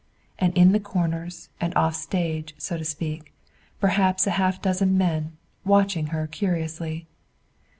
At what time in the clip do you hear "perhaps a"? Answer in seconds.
3.79-4.31